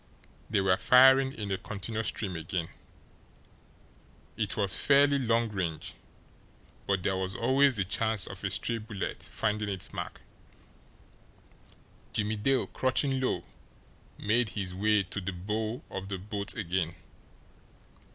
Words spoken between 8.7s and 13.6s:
bullet finding its mark. Jimmie Dale, crouching low,